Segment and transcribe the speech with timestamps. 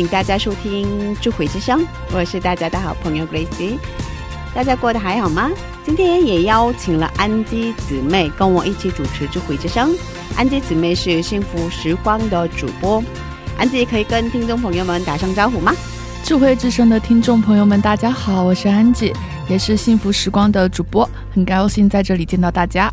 [0.00, 3.76] 迎大家收听《智慧之声》，我是大家的好朋友 Grace。
[4.54, 5.50] 大家过得还好吗？
[5.84, 9.92] 今天也邀请了安吉姊妹跟我一起主持《智慧之声》。
[10.36, 13.04] 安吉姊妹是幸福时光的主播，
[13.58, 15.74] 安吉可以跟听众朋友们打声招呼吗？
[16.24, 19.12] 智慧之声的听众朋友们，大家好，我是安吉，
[19.50, 22.90] 也是幸福时光的主播，很高兴在这里见到大家。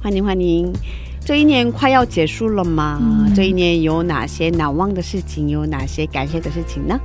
[0.00, 0.72] 欢迎欢迎！
[1.24, 3.00] 这一年快要结束了吗？
[3.02, 5.48] 嗯这一年有哪些难忘的事情？
[5.48, 7.00] 有哪些感谢的事情呢？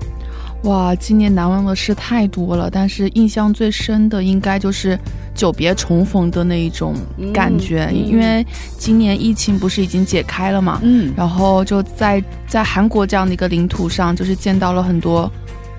[0.63, 4.99] 哇，今年难忘的事太多了，但是印象最深的应该就是
[5.33, 6.93] 久别重逢的那一种
[7.33, 8.45] 感觉，因为
[8.77, 15.31] 今年疫情不是已经解开了嘛，嗯，然后就在在韩国这样的一个领土上，就是见到了很多，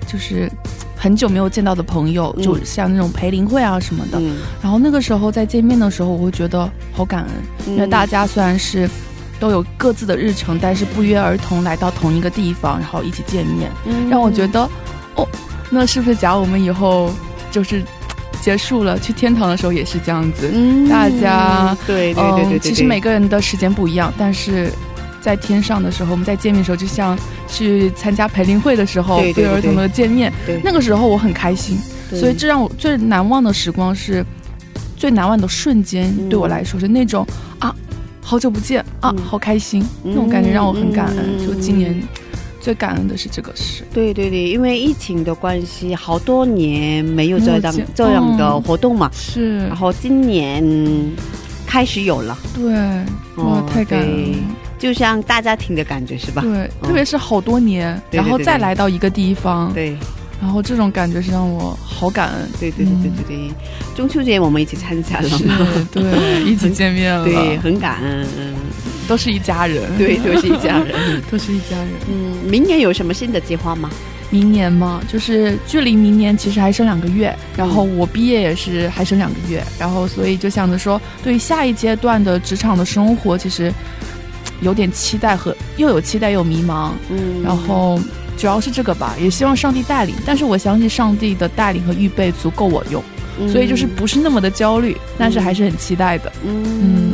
[0.07, 0.51] 就是
[1.01, 2.43] 很久没有见到的朋友，嗯。
[2.43, 4.19] 就像那种培林会啊什么的。
[4.19, 4.37] 嗯。
[4.61, 8.87] 然后那个时候在见面的时候，我会觉得好感恩，因为大家虽然是
[9.39, 14.07] 都有各自的日程，但是不约而同来到同一个地方，然后一起见面，嗯。
[14.09, 14.61] 让我觉得，
[15.15, 15.27] 哦，
[15.71, 17.11] 那是不是假如我们以后
[17.49, 17.81] 就是
[18.39, 20.51] 结束了去天堂的时候也是这样子？
[20.53, 20.87] 嗯。
[20.87, 24.71] 大家对对对对对，嗯，其实每个人的时间不一样，但是
[25.21, 27.17] 在天上的时候，我们在见面的时候，就像
[27.47, 30.59] 去参加培灵会的时候，对对对不约而同的见面，对。
[30.63, 31.77] 那个时候我很开心，
[32.09, 34.25] 所以这让我最难忘的时光是
[34.97, 36.27] 最难忘的瞬间，嗯。
[36.27, 37.25] 对我来说是那种
[37.59, 37.73] 啊，
[38.21, 39.17] 好久不见啊，嗯。
[39.23, 41.37] 好开心，嗯那种感觉让我很感恩。
[41.37, 42.01] 嗯就今年
[42.59, 49.65] 最感恩的是这个事，对对对，因为疫情的关系，好多年没有这样有这样的嗯活动嘛，是。
[49.67, 50.63] 然后今年
[51.65, 52.71] 开始有了，对，
[53.37, 54.37] 哇哦，太感恩了。
[54.81, 56.41] 就像大家庭的感觉是吧？
[56.41, 59.95] 对，特别是好多年，对对然后再来到一个地方，对
[60.41, 62.49] 然后这种感觉是让我好感恩。
[62.59, 63.51] 对对对对对对，
[63.95, 65.29] 中秋节我们一起参加了
[65.91, 66.01] 对，
[66.43, 68.55] 一起见面了，对，很感恩，嗯，
[69.07, 71.21] 都是一家人，对，都是一家人。
[71.29, 71.89] 都是一家人。
[72.09, 73.87] 嗯，明年有什么新的计划吗？
[74.31, 83.71] 明年嘛，就是距离明年其实还剩两个月，然后我毕业也是还剩两个月，然后所以就想着说，对于下一阶段的职场的生活，其实
[84.61, 87.99] 有点期待和又有期待又迷茫，嗯，然后
[88.37, 93.03] 主要是这个吧，也希望上帝带领，但是我相信上帝的带领和预备足够我用，
[93.39, 96.31] 嗯所以就是不是那么的焦虑，但是还是很期待的。
[96.43, 97.13] 嗯，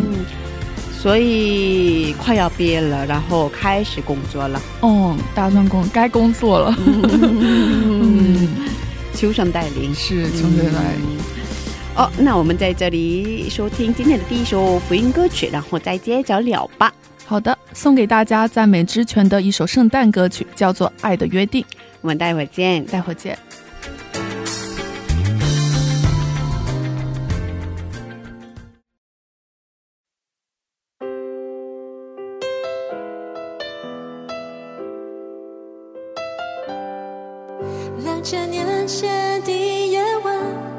[0.99, 4.61] 所以快要毕业了，然后开始工作了。
[4.81, 8.47] 嗯，打算工该工作了，嗯，
[9.13, 9.93] 求神带领。
[9.95, 10.95] 是从这来。
[10.97, 11.17] 嗯
[11.97, 16.93] 哦，那我们在这里收听今天的第一首福音歌曲，然后再接着聊吧。
[17.29, 21.61] 好的，送给大家赞美之泉的一首圣诞歌曲，叫做《爱的约定》。
[21.99, 22.85] 我们待会儿见。
[22.85, 23.37] 待会儿见。
[38.05, 40.33] 两千年前的夜晚，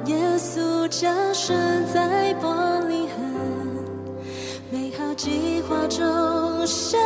[0.06, 2.32] 耶稣降生在
[5.78, 6.99] 计划中，神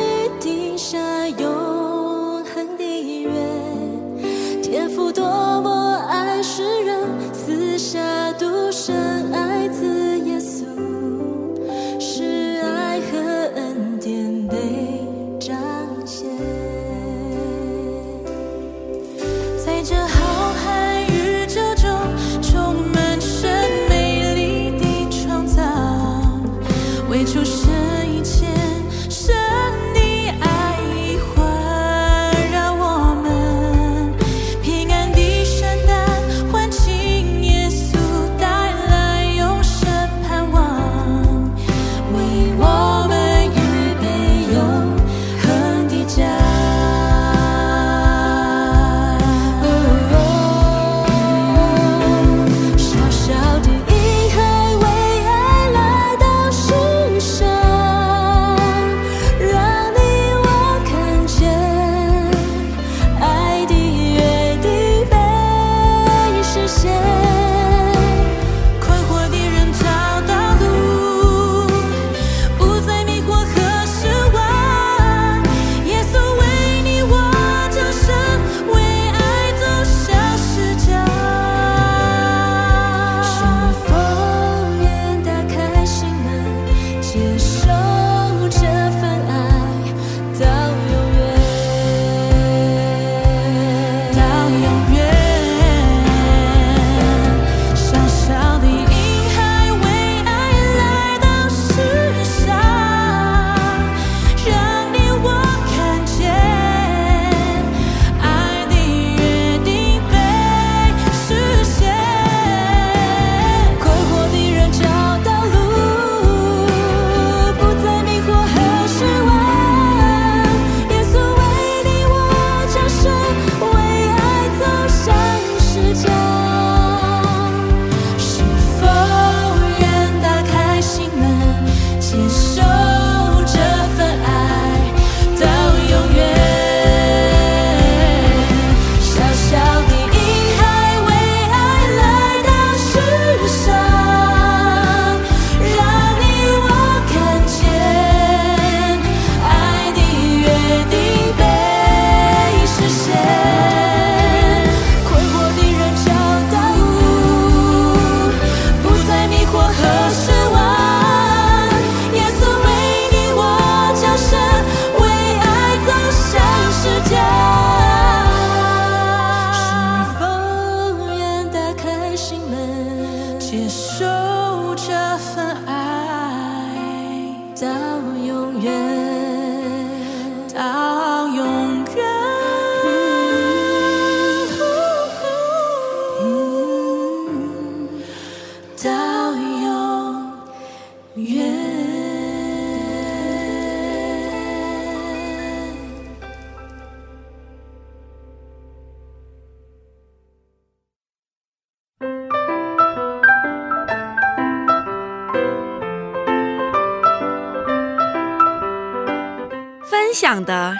[0.00, 0.98] 已定下
[1.28, 3.30] 永恒的约。
[4.62, 5.24] 天赋多
[5.60, 7.00] 么爱世人，
[7.32, 9.97] 私下独身爱子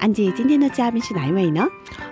[0.00, 1.62] 安姐，今天的嘉宾是哪一位呢？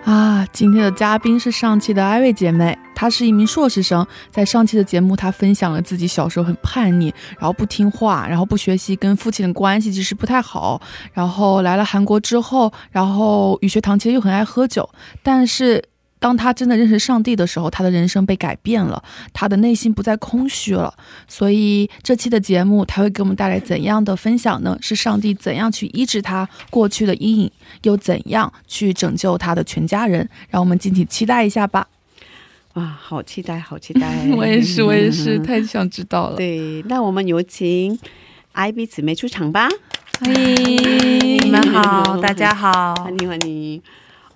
[0.04, 4.06] 啊，今天的嘉宾是上期的艾薇姐妹，她是一名硕士生。
[4.30, 10.80] 在上期的节目，她分享了自己小时候很叛逆，然后不听话，然后不学习，跟父亲的关系其实不太好。
[11.14, 14.88] 然后来了韩国之后，然后语学堂其实又很爱喝酒，
[15.22, 15.82] 但是。
[16.18, 20.92] 当他真的认识上帝的时候，他的人生被改变了，他的内心不再空虚了。
[21.26, 24.76] 所以这期的节目，他会给我们带来怎样的分享呢？
[24.80, 27.50] 是上帝怎样去医治他过去的阴影，
[27.82, 30.28] 又怎样去拯救他的全家人？
[30.48, 31.86] 让我们敬请期待一下吧！
[32.74, 34.26] 哇，好期待，好期待！
[34.36, 36.36] 我也是，我也是，太想知道了。
[36.38, 37.98] 对，那我们有请
[38.54, 39.68] IB 姊妹出场吧！
[40.20, 43.80] 欢迎你们好， 大家好，欢迎欢迎。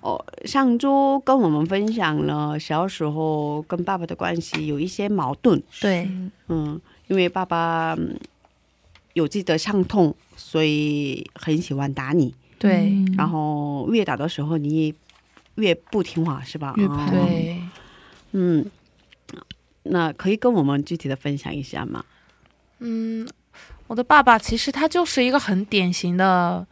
[0.03, 5.63] 哦，上周跟我们分享了小时候跟爸爸的关系有一些矛盾。
[5.79, 6.09] 对，
[6.49, 7.97] 嗯，因为爸爸
[9.13, 12.35] 有自己的伤痛，所以很喜欢打你。
[12.59, 14.93] 对，然后越打的时候你
[15.55, 16.73] 越不听话，是吧？
[16.75, 17.61] 越叛对，
[18.33, 18.69] 嗯，
[19.83, 22.03] 那可以跟我们具体的分享一下吗？
[22.79, 23.25] 嗯，
[23.87, 26.67] 我的爸爸其实他就是一个很典型的。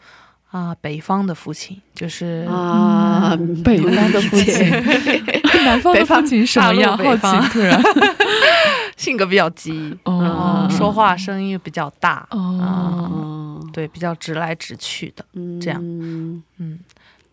[0.51, 4.69] 啊，北方的父亲就是啊，北方的父亲，
[5.63, 6.97] 南方的父亲什么样？
[6.97, 7.81] 好奇，突然。
[8.97, 15.25] 性格比较急，哦，说话声音又比较大，哦，对，比较直来直去的，
[15.59, 15.79] 这样，
[16.57, 16.79] 嗯，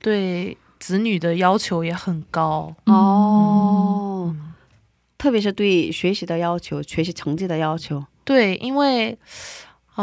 [0.01, 4.35] 对子女的要求也很高，哦，
[5.19, 9.19] 特别是对学习的要求，学习成绩的要求，对，因为。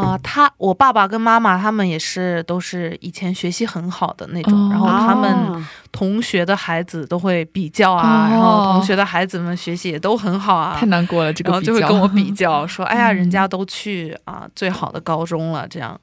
[0.02, 15.98] 啊，他我爸爸跟妈妈他们也是都是以前学习很好的那种，然后他们同学的孩子都会比较啊，然后同学的孩子们学习也都很好啊，太难过了，这个然后就会跟我 比较说，哎呀，人家都去啊最好的高中了，这样，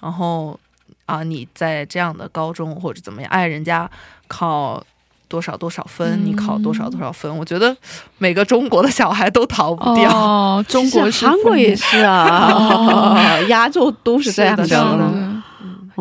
[0.00, 0.58] 然后
[1.06, 3.90] 啊你在这样的高中或者怎么样，哎人家
[4.26, 4.84] 考。
[5.28, 6.24] 多少多少分？
[6.24, 7.36] 你考多少多少分？
[7.38, 7.76] 我觉得
[8.18, 10.10] 每个中国的小孩都逃不掉。
[10.10, 14.64] 哦，中国是、韩国也是啊， 亚洲都是这样的。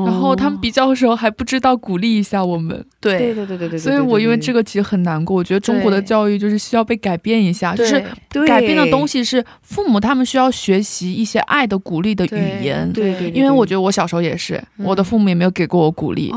[0.06, 3.18] 然后他们比较的时候还不知道鼓励一下我们，对。
[3.18, 5.36] 对对对对，所以我因为这个其实很难过。
[5.36, 8.00] 我觉得中国的教育就是需要被改变一下，就是
[8.46, 12.92] 改变的东西是父母他们需要学习一些爱的鼓励的语言。
[12.94, 16.28] 对对，因为我觉得我小时候也是，我的父母也没有给过我鼓励，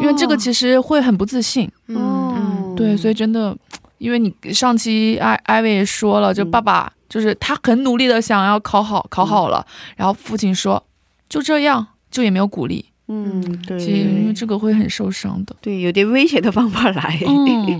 [0.00, 1.70] 因为这个其实会很不自信。
[1.88, 3.56] 嗯，对，所以真的，
[3.98, 9.66] 因为你上期艾艾薇也说了，就爸爸就是他很努力的想要考好，考好了，
[9.96, 10.82] 然后父亲说
[11.28, 12.86] 就这样，就也没有鼓励。
[13.12, 15.56] 嗯，对，因为这个会很受伤的。
[15.60, 17.18] 对，有点威胁的方法来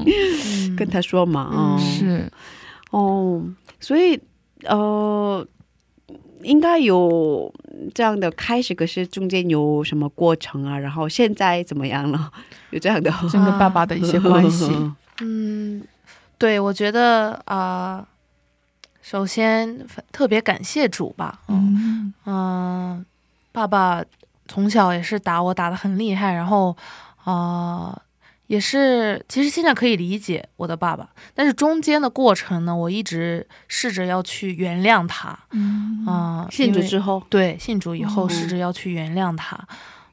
[0.76, 1.52] 跟他说嘛。
[1.54, 2.32] 嗯，是，
[2.90, 3.40] 哦，
[3.78, 4.20] 所以
[4.64, 5.46] 呃，
[6.42, 7.54] 应该有
[7.94, 10.76] 这样的开始，可是中间有什么过程啊？
[10.76, 12.32] 然后现在怎么样了？
[12.70, 14.68] 有这样的 跟爸爸的一些关系。
[15.20, 15.80] 嗯，
[16.38, 18.04] 对，我觉得啊，
[19.00, 21.40] 首先特别感谢主吧。
[21.46, 23.06] 嗯嗯，
[23.52, 24.02] 爸爸。
[24.50, 26.76] 从小也是打我，打的很厉害，然后，
[27.22, 27.96] 啊，
[28.48, 39.56] 也是，其实现在可以理解我的爸爸，但是中间的过程呢，我一直试着要去原谅他，嗯，啊，信主之后，对，信主以后试着要去原谅他，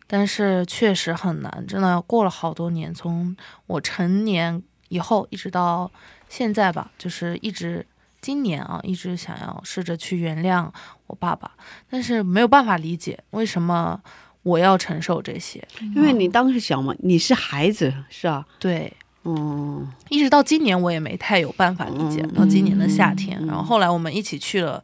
[0.06, 5.91] 但是确实很难，真的过了好多年，从我成年以后一直到
[6.29, 7.84] 现在吧，就是一直。
[8.20, 10.67] 今年啊，一直想要试着去原谅
[11.06, 11.51] 我爸爸，
[11.88, 14.01] 但是没有办法理解为什么
[14.48, 15.62] 我要承受这些。
[15.96, 18.92] 因为你当时想嘛，你是孩子，是啊，对，
[19.24, 22.22] 嗯，一直到今年我也没太有办法理解。
[22.36, 24.82] 到今年的夏天，然后后来我们一起去了。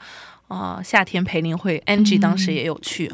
[0.50, 3.12] 啊，夏天培灵会，Angie 当时也有去，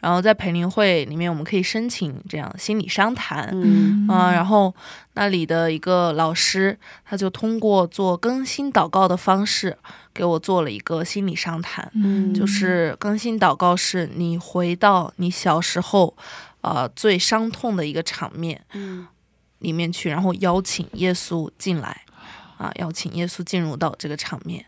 [0.00, 4.74] 然后在培灵会里面，我们可以申请这样心理商谈，嗯，然后
[5.12, 9.78] 那里的一个老师，他就通过做更新祷告的方式，
[10.12, 16.16] 给我做了一个心理商谈，嗯，就是更新祷告是你回到你小时候，
[16.62, 19.06] 呃，最伤痛的一个场面，嗯，
[19.60, 22.02] 里面去，然后邀请耶稣进来，
[22.58, 24.64] 啊，邀请耶稣进入到这个场面，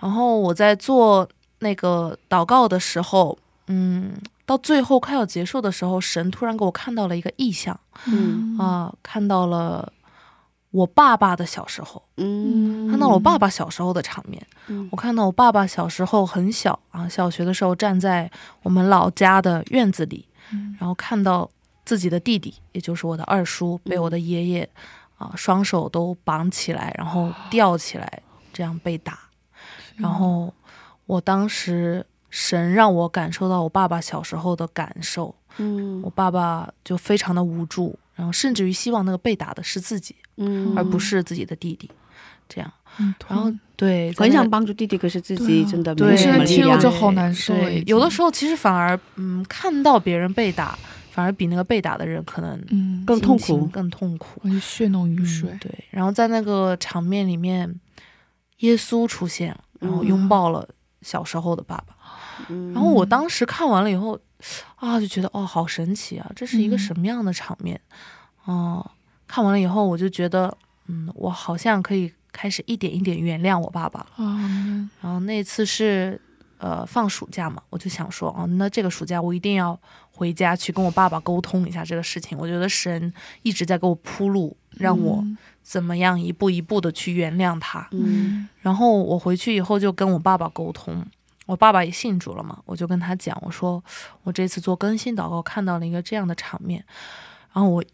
[0.00, 1.28] 然后我在做。
[1.60, 3.38] 那个祷告的时候，
[3.68, 4.12] 嗯，
[4.44, 8.58] 到最后快要结束的时候，神突然给我看到了一个意象，嗯。
[8.58, 9.92] 啊，看到了
[10.70, 14.44] 我爸爸的小时候，嗯，看到了我爸爸小时候的场面，
[14.90, 18.30] 我看到我爸爸小时候很小啊，小学的时候站在
[18.62, 20.28] 我们老家的院子里，
[20.78, 21.48] 然后看到
[21.84, 24.68] 自己的弟弟，也就是我的二叔，被我的爷爷
[25.18, 29.18] 啊、双手都绑起来，然后吊起来，这样被打。
[29.96, 30.52] 然后
[31.10, 41.90] 我当时神让我感受到我爸爸小时候的感受，嗯我爸爸就非常的无助，然后甚至于希望那个被打的是自己，嗯而不是自己的弟弟，
[42.48, 42.72] 这样。
[42.98, 46.76] 嗯，然后对，很想帮助弟弟，可是自己真的没对有什么力量现在听了。
[46.80, 50.78] 就对好难受对有的时候其实反而嗯，看到别人被打，
[51.10, 54.40] 反而比那个被打的人可能嗯，更痛苦更痛苦。
[54.60, 55.58] 血浓于水嗯。
[55.58, 57.80] 对，然后在那个场面里面，
[58.58, 60.68] 耶稣出现，然后嗯拥抱了
[61.02, 61.96] 小时候的爸爸。
[62.48, 64.18] 嗯然后我当时看完了以后，
[64.76, 67.78] 啊，就觉得哦，好神奇啊，这是一个嗯什么样的场面？
[68.44, 68.90] 哦、
[69.26, 74.06] 看完了以后，我就觉得，嗯，我好像可以开始一点一点原谅我爸爸了。
[75.00, 76.18] 然后那次是
[76.56, 79.78] 呃放暑假嘛，我就想说，哦，那这个暑假我一定要
[80.10, 82.36] 回家去跟我爸爸沟通一下这个事情。
[82.38, 87.86] 我觉得神一直在给我铺路，让我嗯怎么样一步一步的去原谅他。
[87.92, 91.04] 嗯然后我回去以后就跟我爸爸沟通，
[91.46, 93.82] 我爸爸也信主了嘛，我就跟他讲，我说
[94.22, 96.84] 我这次做更新祷告看到了一个这样的场面，
[97.52, 97.84] 然后我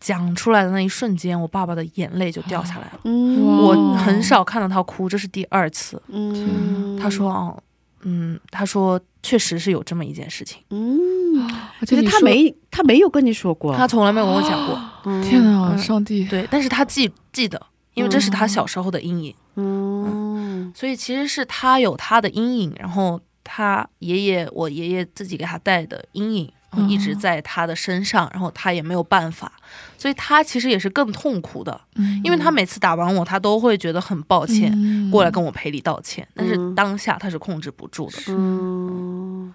[0.00, 3.00] 讲出来的那一瞬间，我爸爸的眼泪就掉下来了。
[3.04, 6.00] 嗯我很少看到他哭，这是第二次。
[6.08, 7.62] 嗯他说哦，
[8.04, 11.40] 嗯，他说确实是有这么一件事情，嗯，
[11.80, 14.78] 而且你说其实他没他没有跟你说过，他从来没有跟我讲过。
[15.06, 17.60] 嗯天啊，嗯上帝，对，但是他记记得，
[17.94, 26.50] 因为这是他小时候的阴影，嗯所以其实是他有他的阴影，然后他爷爷我爷爷自己给他带的阴影。
[26.76, 27.16] 然后一直哦。
[27.20, 29.52] 在他的身上，然后他也没有办法，
[29.96, 32.20] 所以他其实也是更痛苦的，嗯。
[32.24, 35.10] 因为他每次打完我，他都会觉得很抱歉，嗯。
[35.10, 36.74] 过来跟我赔礼道歉，但是嗯。
[36.74, 38.18] 当下他是控制不住的。
[38.28, 39.54] 嗯，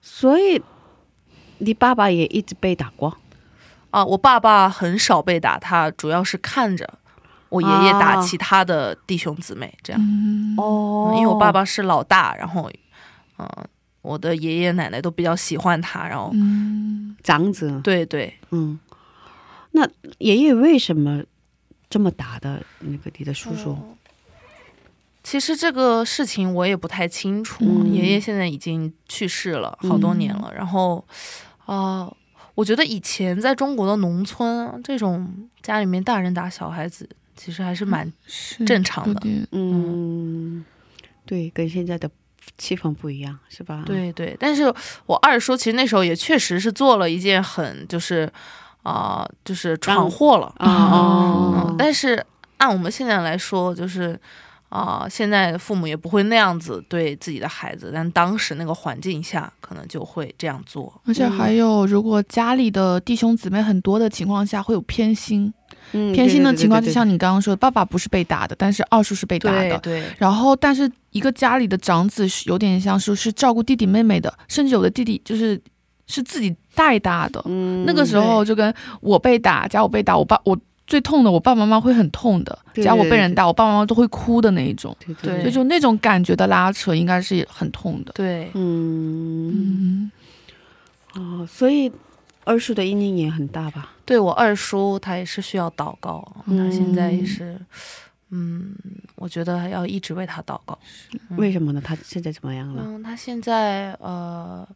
[0.00, 0.60] 所以
[1.58, 3.16] 你爸爸也一直被打过，
[3.90, 6.98] 啊，我爸爸很少被打，他主要是看着
[7.48, 8.20] 我爷爷打啊。
[8.20, 10.02] 其他的弟兄姊妹，这样。
[10.02, 10.54] 嗯。
[10.58, 11.12] 哦。
[11.12, 12.68] 嗯因为我爸爸是老大，然后，
[13.38, 13.48] 嗯、
[14.04, 17.16] 我的爷爷奶奶都比较喜欢他，然后，嗯。
[17.24, 18.78] 长子，对对，嗯，
[19.70, 21.24] 那爷爷为什么
[21.88, 23.72] 这么打的那个你的叔叔？
[23.72, 23.96] 嗯
[25.22, 31.02] 其实这个事情我也不太清楚，嗯爷爷现在已经去世了好多年了，然后，
[31.64, 32.14] 啊、
[32.54, 38.12] 我觉得以前在中国的农村，这种家里面大人打小孩子，其实还是蛮
[38.66, 40.62] 正常的嗯，
[41.24, 42.10] 对，跟现在的
[42.58, 44.72] 气氛不一样，是吧？，对对，但是
[45.06, 48.30] 我二叔其实那时候也确实是做了一件很就是
[48.82, 52.22] 啊、就是闯祸了，啊哦嗯，但是
[52.58, 54.18] 按我们现在来说，就是
[54.74, 60.92] 啊、现在父母也不会那样子对自己的孩子，但当时那个环境下，可能就会这样做。
[61.06, 65.52] 而且还有，如果家里的弟兄姊妹很多的情况下，会有偏心。
[65.92, 69.78] 嗯偏心的情况，就像你刚刚说的，爸爸不是被打的，但是二叔是被打的。
[69.78, 75.60] 对对然后，但是一个家里的长子是有点像是是照顾弟弟妹妹的，甚至有的弟弟就是
[76.06, 77.40] 是自己带大的。
[77.44, 82.58] 嗯那个时候就跟我被打，加我被打，我爸我最痛的，我爸爸妈妈会很痛的。
[82.74, 84.94] 只要我被人打，我爸爸妈妈都会哭的那一种。
[85.00, 88.12] 对对所以就那种感觉的拉扯，应该是很痛的。
[88.12, 90.10] 对，嗯
[91.14, 91.90] 嗯，哦，所以
[92.44, 93.92] 二叔的阴影也很大吧？
[94.04, 97.58] 对我二叔他也是需要祷告，他现在也是，
[98.28, 98.74] 嗯，
[99.14, 100.78] 我觉得要一直为他祷告。
[101.30, 101.80] 嗯为什么呢？
[101.82, 102.82] 他现在怎么样了？
[102.84, 104.66] 嗯，他现在呃，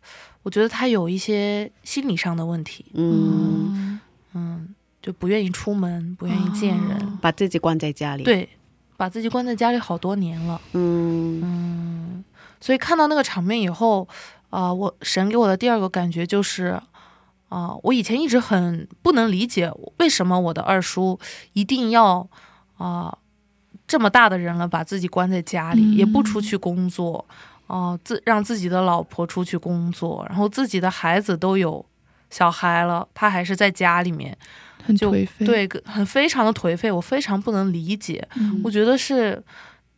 [0.43, 4.01] 我觉得他有一些心理上的问题，嗯，
[4.33, 8.49] 嗯，就不愿意出门，不愿意见人，哦把自己关在家里。，对，
[8.97, 12.25] 把自己关在家里好多年了，嗯嗯，
[12.61, 14.09] 所以看到那个场面以后，
[14.51, 16.81] 啊、我神给我的第二个感觉就是。
[17.51, 21.19] 啊、我以前一直很不能理解，为什么我的二叔
[21.55, 22.29] 一定要
[22.77, 23.17] 啊、
[23.87, 27.25] 这么大的人了，把自己关在家里，嗯也不出去工作，
[27.67, 31.83] 哦、自让自己的老婆出去工作，然后自己的孩子都有
[32.29, 38.27] 小孩了，他还是在家里面，就很颓废。，对，很非常的颓废，我非常不能理解。
[38.37, 39.43] 嗯我觉得是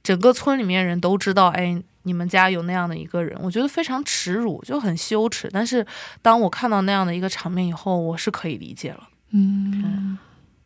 [0.02, 5.48] 整个村里面人都知道，哎，你们家有那样的一个人，我觉得非常耻辱，就很羞耻。
[5.52, 5.86] 但是
[6.22, 9.08] 当我看到那样的一个场面以后，我是可以理解了。
[9.32, 10.18] 嗯，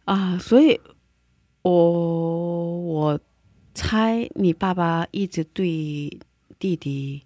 [0.05, 0.81] 啊，所以
[1.62, 3.20] 我我
[3.74, 6.18] 猜你爸爸一直对
[6.59, 7.22] 弟弟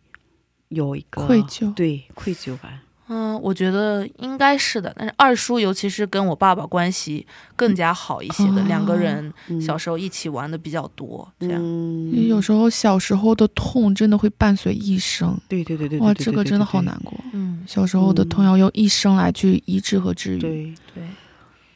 [0.69, 1.73] 有一个愧疚。
[1.75, 2.81] 对愧疚感。
[3.09, 4.93] 嗯，我觉得应该是的。
[4.97, 11.61] 但是二叔，尤其是跟我爸爸关系更加好一些的，哦两个人嗯小时候一起玩的比较多，这样。
[11.63, 15.39] 嗯，有时候小时候的痛真的会伴随一生。
[15.49, 16.79] 对对对对，哇，对这个真的好。
[16.83, 17.13] 难过。
[17.33, 20.39] 嗯，小时候的痛要用一生来去医治和治愈。
[20.39, 21.05] 对对对，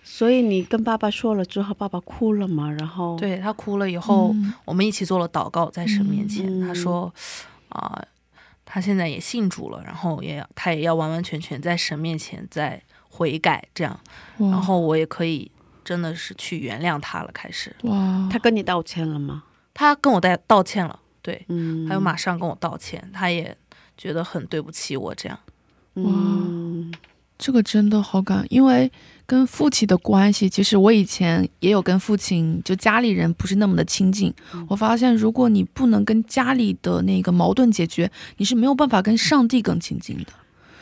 [0.04, 2.70] 所以你跟爸爸说了之后，爸爸哭了嘛？
[2.70, 7.12] 然后对他哭了以后，嗯我们一起做了祷告，在神面前，嗯他说
[7.70, 8.00] 啊、
[8.74, 14.00] 他现在也信主了，然后也要他也要完完全全在神面前再悔改，这样，
[14.38, 15.50] 然后我也可以
[15.84, 17.30] 真的是去原谅他了。
[17.34, 19.44] 开始，哇，他跟你道歉了吗？
[19.74, 23.54] 他跟我道道歉了，对，嗯，还有马上跟我道歉，他也
[23.98, 25.38] 觉得很对不起我，这样，
[25.96, 26.90] 嗯。
[27.36, 28.90] 这个真的好感，因为
[29.26, 34.32] 跟父亲的关系，其实我以前也有跟父亲就家里人不是那么的亲近。
[34.52, 40.32] 嗯我发现，如果你不能跟家里的那个矛盾解决，你是没有办法跟上帝更亲近的。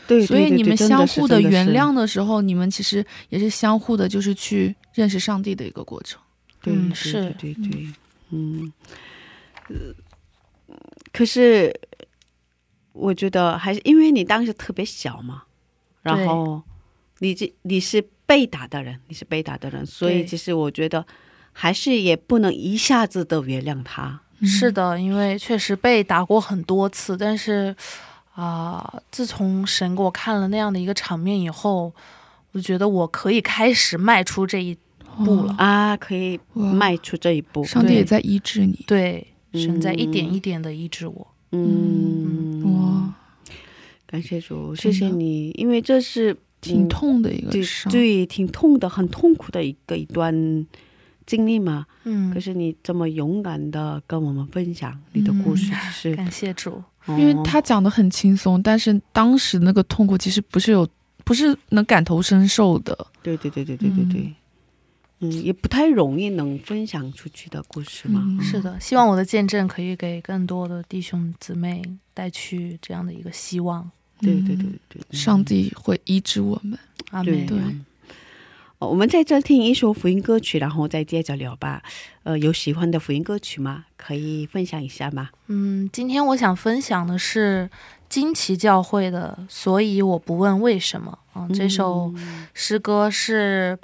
[0.07, 6.21] 对，所以你们相互的原谅的时候，你们其实也是相互的，就是去认识上帝的一个过程。
[6.63, 7.89] 对，是对对对，
[8.31, 8.73] 嗯，
[9.69, 9.77] 呃
[11.13, 11.73] 可是
[12.93, 15.45] 我觉得还是因为你当时特别小嘛，
[16.03, 16.63] 然后
[17.21, 21.05] 你这你是被打的人，你是被打的人，所以其实我觉得
[21.53, 24.21] 还是也不能一下子的原谅他。
[24.39, 27.75] 嗯是的，因为确实被打过很多次，但是
[28.35, 31.93] 啊、自从神给我看了那样的一个场面以后，
[32.53, 34.79] 我就觉得我可以开始迈出这一
[35.25, 35.55] 步了。
[35.59, 37.65] 啊，可以迈出这一步。
[37.65, 38.85] 上帝也在医治你。
[38.87, 41.27] 对，神在一点嗯一点的医治我。
[41.51, 43.13] 嗯，哇，
[44.07, 47.91] 感谢主，谢谢你，因为这是挺嗯痛的一个对伤。
[47.93, 50.67] 对，挺痛的，很痛苦的一个一段
[51.27, 51.87] 经历嘛。
[52.05, 56.73] 嗯可，是你这么勇敢的跟我们分享你的故事，其实、 感谢主。
[56.73, 56.85] 哦
[57.19, 60.87] 因为他讲的很轻松，但是当时那个痛苦其实不是有，
[61.25, 63.07] 不是能感同身受的。
[63.23, 64.35] 对对对对对对对，
[65.21, 68.23] 嗯也不太容易能分享出去的故事嘛。
[68.27, 73.91] 嗯是的，希望我的见证可以给更多的弟兄姊妹带去这样的一个希望。
[74.21, 76.73] 对对对嗯对，上帝会医治我们。
[76.73, 77.47] 对阿门。
[77.47, 77.59] 对
[78.79, 81.83] 哦，我们在这听一首福音歌曲，然后再接着聊吧。
[82.23, 83.85] 呃，有喜欢的福音歌曲吗？
[83.99, 85.29] 可以分享一下吗？
[85.49, 87.69] 嗯，今天我想分享的是
[88.09, 91.19] 金旗教会的，所以我不问为什么。
[91.35, 92.15] 嗯，这首
[92.55, 93.79] 诗歌是，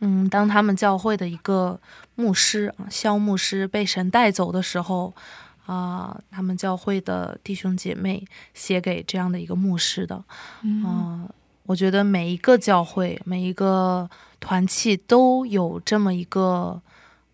[0.00, 1.78] 嗯，当他们教会的一个
[2.16, 5.14] 牧师啊，肖牧师被神带走的时候，
[5.66, 8.24] 啊、他们教会的弟兄姐妹
[8.54, 10.24] 写给这样的一个牧师的。
[10.62, 11.28] 嗯嗯，
[11.64, 16.80] 我觉得每一个教会、每一个团契都有这么一个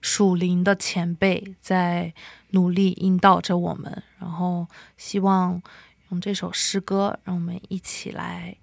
[0.01, 2.13] 属灵的前辈在
[2.51, 4.67] 努力引导着我们，然后
[4.97, 5.63] 希望
[6.09, 8.57] 用这首诗歌，让我们一起来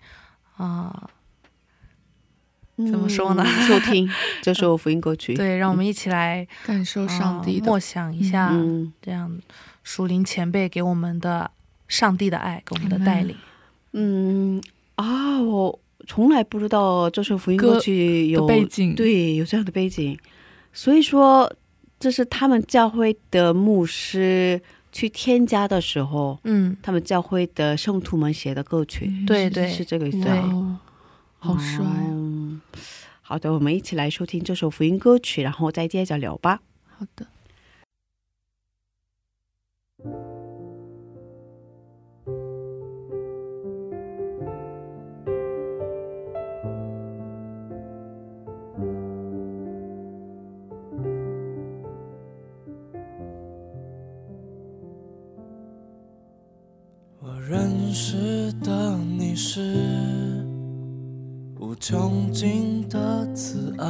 [0.57, 1.09] 啊、
[2.87, 4.09] 怎么说呢嗯收听
[4.41, 5.33] 这首福音歌曲。
[5.33, 9.37] 对，让我们一起来感受上帝默想一下嗯这样
[9.83, 11.49] 属灵前辈给我们的
[11.87, 13.35] 上帝的爱，给我们的带领。
[13.93, 14.61] 嗯
[14.95, 18.95] 啊，我从来不知道这首福音歌歌曲有的背景。
[18.95, 20.17] 对，有这样的背景，
[20.71, 21.51] 所以说
[21.99, 24.61] 这是他们教会的牧师
[24.91, 30.49] 去添加的时候，嗯，他们教会的圣徒们写的歌曲，嗯对对是这个意思哇啊。
[30.53, 30.77] 哦，
[31.39, 32.07] 好帅啊！
[32.11, 32.61] 嗯
[33.21, 36.61] 好的，我们一起来收听这首福音歌曲，然后再接着聊吧。
[36.85, 37.27] 好的。
[57.21, 60.18] 我认识的你是无
[61.79, 63.87] 穷尽的慈爱，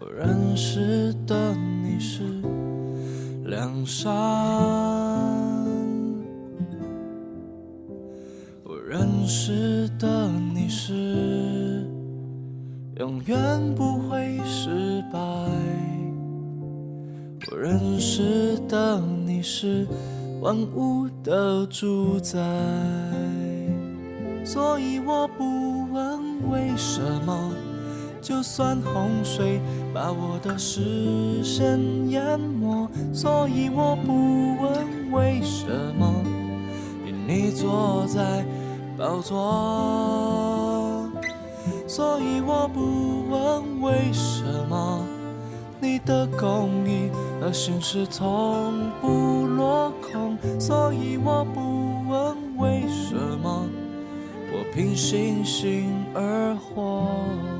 [0.00, 2.22] 我认识的你是
[3.44, 4.10] 良善，
[8.64, 11.86] 我认识的你是
[12.98, 13.38] 永远
[13.74, 15.18] 不会失败，
[17.52, 19.86] 我认识的你是。
[20.42, 22.38] 万物的主宰，
[24.46, 27.50] 所以我不问为什么，
[28.22, 29.60] 就算洪水
[29.92, 31.80] 把我的视线
[32.10, 35.66] 淹没，所以我不问为什
[35.98, 36.22] 么，
[37.26, 38.46] 你坐在
[38.96, 41.10] 宝座，
[41.88, 45.04] 所以我不问为什么。
[45.80, 53.68] 你的公义和心事从不落空，所以我不问为什么，
[54.52, 57.55] 我凭信心而活。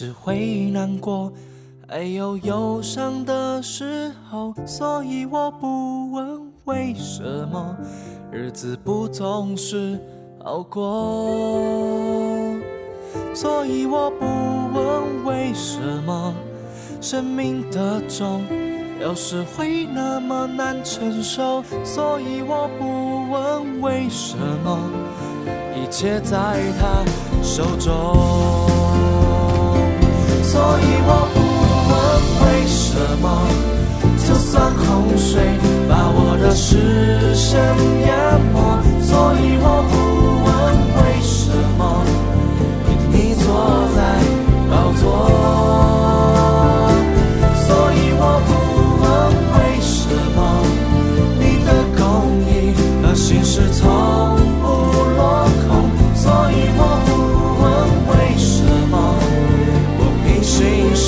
[0.00, 1.32] 是会难过。
[1.88, 7.76] 还有忧伤的时候，所以我不问为什么，
[8.30, 9.98] 日子不总是
[10.44, 12.54] 好过。
[13.34, 14.24] 所以我不
[14.72, 16.32] 问为什么，
[17.00, 18.44] 生命的重
[19.00, 21.64] 有时会那么难承受。
[21.82, 24.78] 所以我不问为什么，
[25.74, 27.04] 一切在他
[27.42, 28.77] 手中。
[30.50, 31.36] 所以我不
[31.90, 31.92] 问
[32.42, 33.24] 为什么，
[34.26, 34.82] 就算洪
[35.16, 35.30] 水
[35.86, 37.60] 把我的视线
[38.06, 38.08] 淹
[38.54, 38.56] 没，
[39.02, 39.92] 所以我不
[40.46, 40.48] 问
[40.96, 41.80] 为什么，
[43.12, 43.44] 你坐
[43.94, 43.98] 在
[44.70, 45.04] 宝座，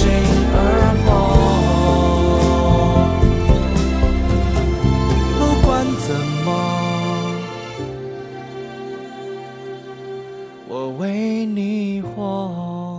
[0.00, 0.08] 心
[0.54, 0.56] 而
[1.04, 1.06] 活
[5.36, 5.68] 不管
[6.06, 6.08] 怎
[6.42, 6.48] 么
[10.68, 12.89] 我为你活。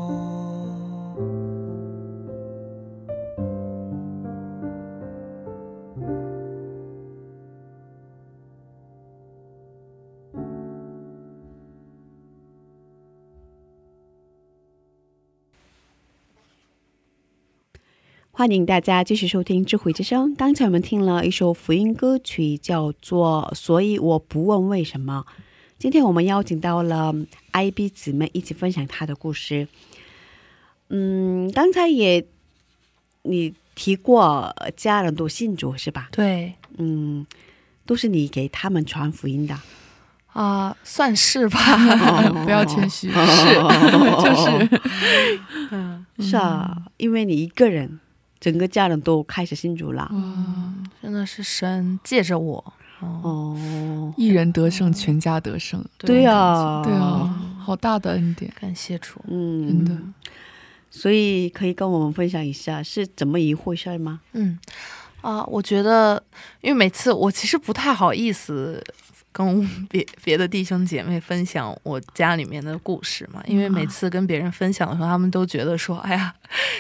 [18.42, 20.32] 欢迎大家继续收听《智慧之声》。
[20.36, 25.24] 刚才我们听了一首福音歌曲，叫做《所以我不问为什么》。
[25.78, 27.14] 今天我们邀请到了
[27.52, 29.68] IB 姊妹一起分享她的故事。
[30.90, 32.26] 嗯，刚才也
[33.22, 36.10] 你提过家人都信主是吧？
[36.12, 37.24] 对嗯，
[37.86, 39.56] 都是你给他们传福音的。
[40.34, 42.28] 啊、算是吧。
[42.44, 43.54] 不要谦虚， 是
[44.24, 44.80] 就是
[45.70, 48.00] 嗯，是啊，因为你一个人，
[48.42, 50.10] 整个家人都开始信主了。
[50.12, 52.74] 嗯，真的是神借着我。
[53.00, 55.84] 哦，哦，一人得胜，全家得胜。
[56.00, 59.22] 对呀、对啊，好大的恩典，感谢主。
[59.30, 60.02] 嗯，真的。
[60.90, 64.20] 所以可以跟我们分享一下是怎么一回事吗？
[64.34, 64.60] 嗯，
[65.22, 66.22] 啊、我觉得，
[66.62, 68.84] 因为每次我其实不太好意思
[69.32, 76.34] 跟别别的弟兄姐妹分享我家里面的故事嘛，因为每次跟别人分享的时候，他们都觉得说：“哎呀，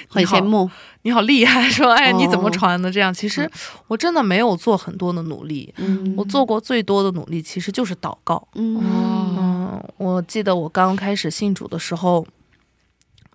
[0.09, 0.69] 很你好羡慕。
[1.03, 3.49] 你好厉害！”说：“哎呀，你怎么哦传的？”这样，其实
[3.87, 8.47] 我真的没有做很多的努力，嗯我做过最多的努力其实就是祷告。
[8.55, 12.27] 嗯，我记得我刚开始信主的时候，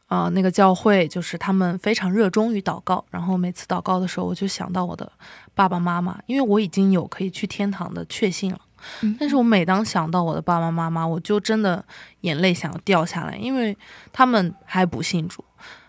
[0.09, 5.11] 啊、那个教会就是他们非常热衷于祷告，然后每次祷告的时候，我就想到我的
[5.55, 8.61] 爸爸妈妈，因为我已经有可以去天堂的确信了。
[9.03, 11.85] 嗯但是我每当想到我的爸爸妈妈，我就真的
[12.21, 13.77] 眼泪想要掉下来，因为
[14.13, 15.45] 他们还不信主，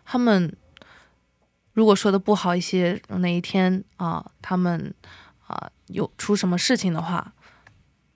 [0.06, 0.56] 他们
[1.74, 4.94] 如果说的不好一些，哪一天啊、他们
[5.46, 7.34] 啊、有出什么事情的话，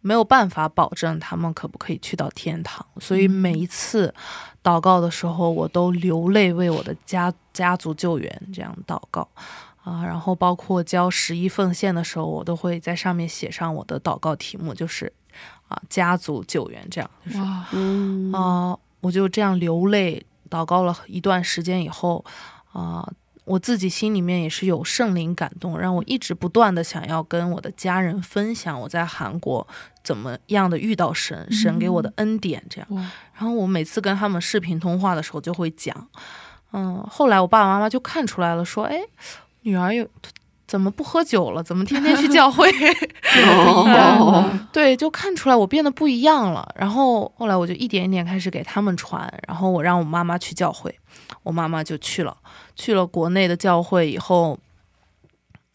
[0.01, 4.13] 没有办法保证他们可不可以去到天堂，所以每一次
[4.63, 9.27] 祷告的时候，我都流泪为我的家家族救援这样祷告
[9.83, 10.03] 啊。
[10.05, 15.11] 然后包括交十一奉献的时候，我都会在上面写上我的祷告题目，就是
[15.67, 22.23] 啊家族救援这样，就是哇，嗯啊、我就这样流泪祷告了一段时间以后，
[22.73, 23.07] 啊、
[23.45, 29.67] 我自己心里面也是有圣灵感动，让我一直不断的想要跟我的家人分享我在韩国
[30.03, 32.87] 怎么样的遇到神，神给我的恩典这样。
[33.33, 36.07] 然后我每次跟他们视频通话的时候就会讲，
[36.73, 39.01] 嗯，后来我爸爸妈妈就看出来了，说，哎，
[39.61, 40.07] 女儿又
[40.67, 41.61] 怎么不喝酒了？
[41.61, 42.69] 怎么天天去教会？
[43.45, 46.73] 哦，对，就看出来我变得不一样了。
[46.77, 50.97] 然后后来我就一点一点开始给他们传，然后我让我妈妈去教会，
[51.43, 52.37] 我妈妈就去了。
[52.75, 54.57] 去了国内的教会以后，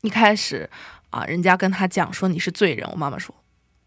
[0.01, 0.69] 一开始
[1.11, 3.35] 啊，人家跟他讲说你是罪人，我妈妈说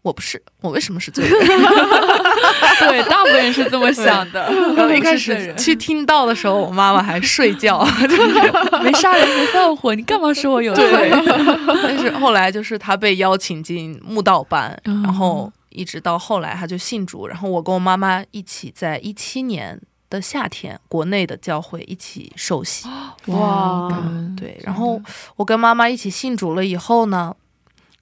[0.02, 1.38] 我不是，我为什么是罪人？
[2.80, 4.50] 对，大部分人是这么想的。
[4.74, 7.84] 然后一开始去听到的时候，我妈妈还睡觉，
[8.82, 11.10] 没杀人没放火，你干嘛说我有罪？，
[11.82, 22.88] 但是后来就是他被邀请进慕道班，嗯然后一直到后来他就信主，然后我跟我妈妈一起在一七年的夏天，国内的教会一起受洗。
[23.26, 23.88] 哇
[24.36, 25.00] 对，然后
[25.36, 27.34] 我跟妈妈一起信主了以后呢，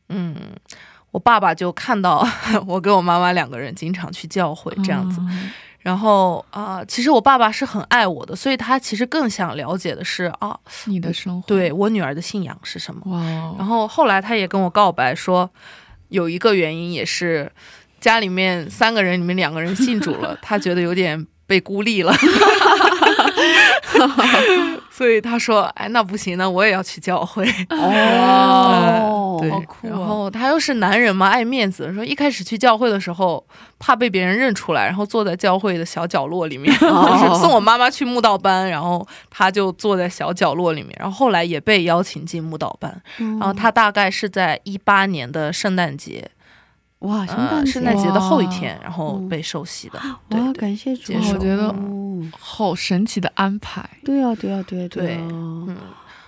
[0.09, 0.37] 嗯，
[1.11, 2.27] 我爸爸就看到
[2.67, 5.51] 我跟我妈妈两个人经常去教会这样子，嗯。
[5.81, 13.01] 然后啊、其实我爸爸是很爱我的，所以他其实更想了解的是啊，你的生活，对我女儿的信仰是什么。
[13.07, 15.49] 哇哦，然后后来他也跟我告白说，
[16.09, 17.51] 有一个原因也是
[18.01, 22.13] 家里面三个人里面两个人信主了， 他觉得有点被孤立了，
[24.99, 27.47] 所以他说：“哎，那不行，那我也要去教会。
[27.71, 33.47] 哦， 对，好酷啊然后他又是男人嘛，爱面子，说一开始去教会的时候
[33.79, 46.29] 怕被别人认出来，然后坐在教会的小角落里面，哦 就是送我妈妈去慕道班，然后他就坐在小角落里面，然后后来也被邀请进慕道班，然后他大概是在一八年的圣诞节，
[47.01, 53.89] 哇，圣呃，诞圣诞节的后一天，然后嗯被受洗的，对哇，感谢主，我觉得哦好神奇的安排。
[54.05, 55.77] 对啊，对啊，对啊，对啊，嗯，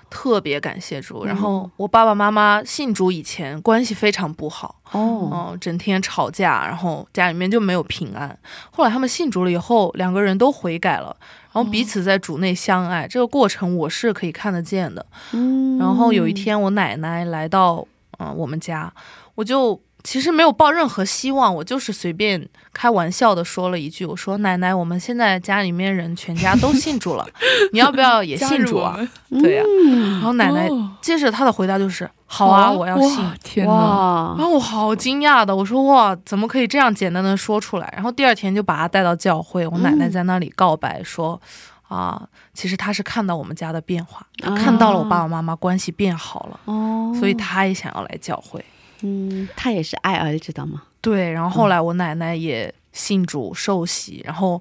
[0.08, 1.24] 特别感谢主。
[1.24, 8.38] 然嗯后我爸爸妈妈信主以前关系非常不好，哦，嗯，整天吵架，然后家里面就没有平安。
[8.70, 11.16] 后来他们信主了以后，两个人都悔改了，
[11.52, 15.04] 然后彼此在主内相爱，这个过程我是可以看得见的。
[15.32, 17.84] 嗯，然后有一天我奶奶来到
[18.18, 18.92] 嗯、呃我们家，
[19.34, 27.26] 我就其实没有抱任何希望，我就是随便开玩笑的说了一句，我说奶奶，我们现在家里面人全家都信主了，
[27.72, 28.98] 你要不要也信主啊？
[29.28, 33.24] 对呀、嗯然后奶奶哦接着她的回答就是好啊，我要信。
[33.42, 34.34] 天哪！
[34.38, 37.90] 然，后我好惊讶的，我说哇，怎么可以这样简单的说出来？
[37.94, 41.40] 然后第二天就把她带到教会，我奶奶在那里告白说，
[41.88, 42.22] 啊，
[42.54, 48.64] 其实她是看到我们家的变化，她看到了我爸爸妈妈关系变好了，哦，所以她也想要来教会。
[49.02, 54.60] 嗯，他也是爱儿子的吗，对，然后后来我奶奶也信主受洗，然后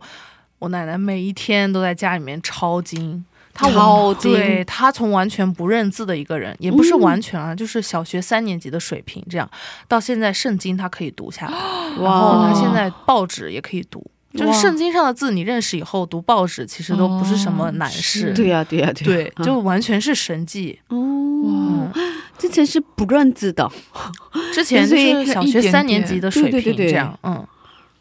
[0.59, 3.25] 我奶奶每一天都在家里面抄经。
[3.51, 4.31] 她完抄经。
[4.31, 6.99] 对她从完全不认字的一个人，也不是嗯。
[6.99, 9.49] 完全啊，就是小学三年级的水平这样，
[9.87, 11.57] 到现在圣经她可以读下来，
[12.01, 20.79] 然后哇，她现在报纸也可以读，就是圣经上的字你认识以后读报纸其实都不是什么难事，哦对呀，对呀，对对，，就完全是神迹。
[20.89, 21.91] 哦，嗯，
[22.37, 23.69] 这真是不认字的，
[24.53, 27.47] 之前就是小学三年级的水对对对对平这样，嗯，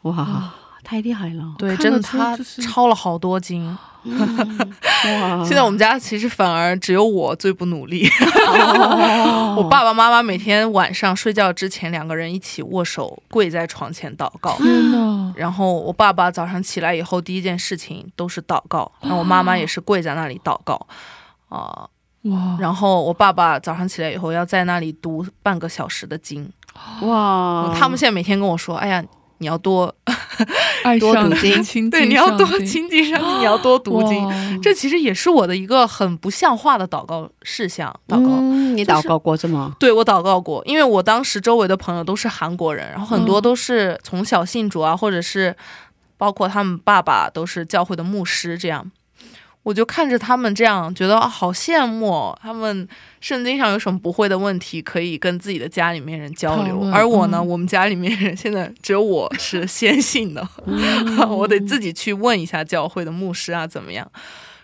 [0.02, 0.52] 哇，
[0.84, 3.76] 太厉害了，对，真的他抄了好多经。
[4.08, 8.08] 哇，现在我们家其实反而只有我最不努力，
[8.48, 9.56] 哦。
[9.58, 14.56] 我爸爸妈妈每天晚上睡觉之前两个人一起握手跪在床前祷告。
[15.34, 20.86] 然后我爸爸早上起来以后第一件事情都是祷告，然后我妈妈也是跪在那里祷告，
[21.48, 21.88] 啊、
[22.22, 26.50] 哇，然后我爸爸早上起来以后要在那里读半个小时的经。
[27.02, 29.04] 哇，他们现在每天跟我说：“哎呀，
[29.38, 29.94] 你要多
[31.00, 34.60] 多读经亲对，你要多亲近上帝，你要多读经。
[34.62, 37.88] 这其实也是我的一个很不像话的祷告事项。
[38.06, 39.74] 祷告，嗯，你就是祷告过是吗？
[39.78, 45.54] 对我祷告过，因为我当时周围的朋友都是韩国人，然后很多嗯都是从小信主啊，或者是
[46.16, 48.90] 包括他们爸爸都是教会的牧师，这样。
[49.68, 52.38] 我就看着他们这样，觉得啊，好羡慕哦！
[52.40, 52.88] 他们
[53.20, 56.90] 圣经上有什么不会的问题，可以跟自己的家里面人交流。
[56.90, 60.48] 而我呢，嗯我们家里面人现在只有我是 先信的，
[61.28, 64.11] 我得自己去问一下教会的牧师啊，怎么样。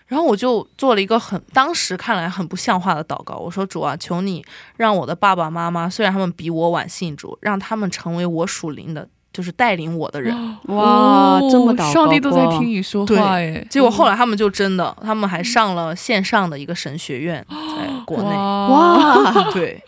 [0.07, 4.43] 然后我就做了一个很当时看来很不像话的祷告，我说主啊，求你
[4.77, 10.33] 让我的爸爸妈妈，虽然他们比我晚信主，让他们成为我属灵的，就是带领我的人。
[10.69, 18.29] 哇，这么哦祷告上帝都在听你说对话哎，结果后来他们就真的，他们还上了线上的一个神学院， 在国内。
[18.29, 19.83] 哇，哇， 对，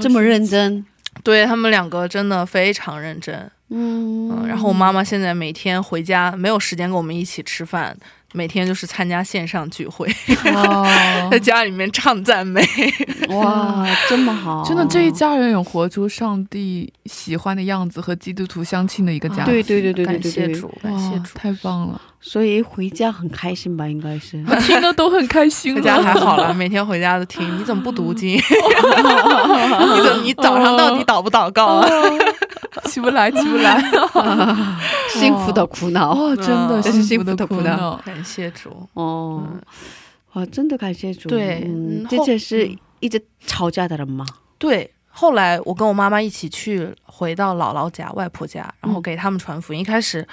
[0.00, 0.84] 这么认真，
[1.24, 3.34] 对他们两个真的非常认真。
[3.70, 7.96] 嗯嗯，然后我妈妈现在每天回家没有时间跟我们一起吃饭，
[8.36, 10.08] 每天就是参加线上聚会，
[10.52, 10.84] 哇
[11.30, 12.60] 在家里面唱赞美。
[13.28, 21.38] 哇，这么好，真的这一家人有活出上帝喜欢的样子和基督徒相亲的一个家庭，对对对对对感谢主，感谢主。
[21.38, 23.86] 太棒了，所以回家很开心吧？
[23.86, 24.42] 应该是。
[24.66, 25.80] 听的都很开心回。
[25.80, 28.34] 家还好了，每天回家都听，你怎么不读经？
[28.34, 28.42] 你
[30.02, 31.88] 怎么你早上到底祷不祷告啊？
[32.86, 33.82] 起不来，起不来。
[35.08, 38.02] 幸福的苦恼哦，真的这是幸福的苦的苦恼恼。
[38.04, 38.88] 感谢主。
[38.94, 39.46] 哦，
[40.32, 41.28] 哇，真的感谢主。
[41.28, 44.26] 对嗯嗯，后这就是嗯一直吵架的人吗？
[44.58, 49.78] 对，后来我跟我妈妈一起去回到姥姥家、外婆家，然后嗯给他们传福音。
[49.78, 50.26] 一开始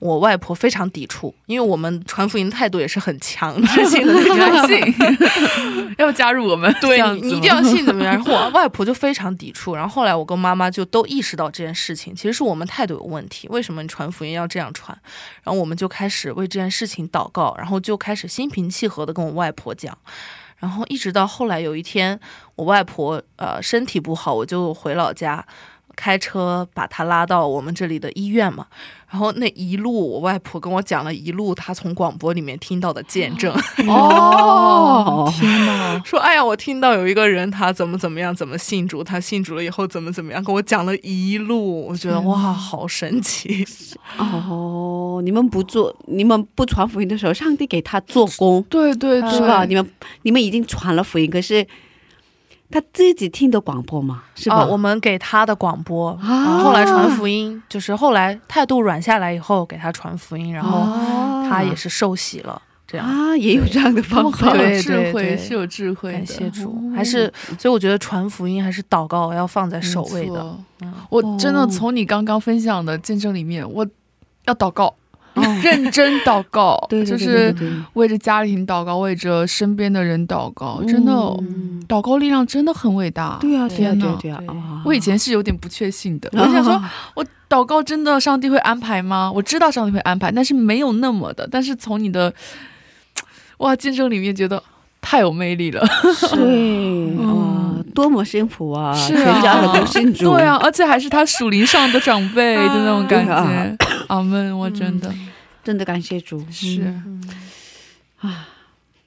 [0.00, 4.36] 我外婆非常抵触，因为我们传福音态度也是很强制性的那种。
[4.36, 8.14] 相 信要加入我们，对你，你一定要信怎么样？
[8.14, 13.46] 然后我外婆就非常抵触，然后后来我跟妈妈就都意识到这件事情，其实是我们态度有问题。
[13.50, 14.98] 为什么你传福音要这样传？
[15.44, 19.96] 然后我们就开始为这件事情祷告，然后就开始心平气和的跟我外婆讲。
[20.64, 22.18] 然后一直到后来有一天，
[22.56, 25.46] 我外婆呃身体不好，我就回老家，
[25.96, 28.66] 开车把他拉到我们这里的医院嘛。
[29.10, 33.54] 然后那一路，我外婆跟我讲了一路她从广播里面听到的见证。
[33.86, 36.02] 哦 天哪！
[36.04, 43.64] 说，哎呀，我听到有一个人他怎么怎么样，怎么信主，他信主了以后怎么怎么样，跟我讲了一路，我觉得哇，好神奇。
[44.18, 49.64] 哦，你们不做，你们不传福音的时候，上帝给他做工，对对对，是吧？
[49.64, 49.90] 你们
[50.22, 51.64] 你们已经传了福音，可是
[52.74, 54.56] 他自己听的广播嘛，是吧？
[54.56, 56.58] 啊，我们给他的广播，啊。
[56.58, 61.48] 后后来传福音，就是后来态度软下来以后，给他传福音，然后啊。
[61.48, 63.06] 他也是受洗了，这样。
[63.06, 64.52] 啊，也有这样的方法。
[64.54, 66.96] 对智慧，对对是有智慧的，感谢主，哦。
[66.96, 70.56] 还是所以我觉得传福音还是祷告要放在首位的。
[70.80, 70.92] 嗯。
[71.10, 73.86] 我真的哦从你刚刚分享的见证里面，我
[74.46, 74.94] 要祷告，哦
[75.62, 77.54] 认真祷告， 对对对就是
[77.94, 83.38] 为着家庭祷告，为着身边的人祷告，真的，嗯祷告力量真的很伟大。
[83.40, 84.82] 对啊，对啊，天哪对啊，对啊对啊！
[84.84, 86.80] 我以前是有点不确信的，我想说，
[87.14, 89.30] 我祷告真的上帝会安排吗？
[89.34, 91.46] 我知道上帝会安排，但是没有那么的。
[91.50, 92.32] 但是从你的
[93.58, 94.62] 哇见证里面，觉得
[95.00, 95.86] 太有魅力了。
[96.32, 97.28] 对啊，
[97.94, 98.92] 多么幸福啊！
[98.94, 99.32] 是啊。
[99.32, 103.76] 全家人都信主，对啊，而且还是他属灵上的长辈 的那种感觉。
[104.08, 105.12] 阿门，我真的。
[105.62, 106.44] 真的感谢主。
[106.50, 106.80] 是。
[106.82, 107.22] 嗯
[108.22, 108.34] 嗯。